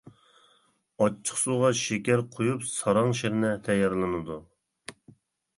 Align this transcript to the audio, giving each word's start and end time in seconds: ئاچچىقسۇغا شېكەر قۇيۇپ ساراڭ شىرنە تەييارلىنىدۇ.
ئاچچىقسۇغا 1.05 1.69
شېكەر 1.81 2.23
قۇيۇپ 2.37 2.65
ساراڭ 2.71 3.13
شىرنە 3.21 3.53
تەييارلىنىدۇ. 3.69 4.39